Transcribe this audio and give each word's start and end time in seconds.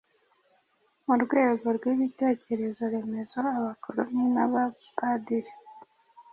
Mu 1.05 1.15
rwego 1.23 1.67
rw'ibitekerezo-remezo, 1.77 3.39
Abakoloni 3.57 4.23
n'Abapadiri 4.33 5.51